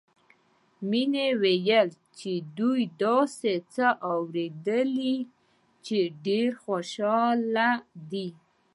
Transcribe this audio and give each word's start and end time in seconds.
مينې 0.89 1.27
وويل 1.43 1.89
چې 2.17 2.31
دوي 2.57 2.83
داسې 3.03 3.53
څه 3.73 3.87
اورېدلي 4.11 5.17
چې 5.85 5.97
ډېرې 6.25 6.57
خوشحاله 6.63 7.69
دي 8.11 8.27